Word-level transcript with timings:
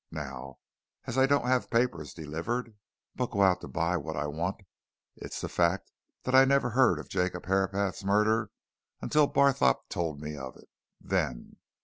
Now, 0.09 0.57
as 1.05 1.15
I 1.15 1.27
don't 1.27 1.45
have 1.45 1.69
papers 1.69 2.15
delivered, 2.15 2.75
but 3.13 3.29
go 3.29 3.43
out 3.43 3.61
to 3.61 3.67
buy 3.67 3.97
what 3.97 4.17
I 4.17 4.25
want, 4.25 4.61
it's 5.15 5.39
the 5.41 5.47
fact 5.47 5.91
that 6.23 6.33
I 6.33 6.43
never 6.43 6.71
heard 6.71 6.97
of 6.97 7.07
Jacob 7.07 7.45
Herapath's 7.45 8.03
murder 8.03 8.49
until 8.99 9.27
Barthorpe 9.27 9.89
told 9.89 10.19
me 10.19 10.35
of 10.35 10.57
it, 10.57 10.69
then! 10.99 11.57